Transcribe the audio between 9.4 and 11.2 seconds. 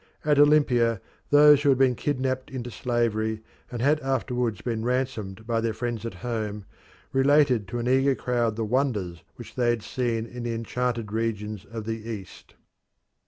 they had seen in the enchanted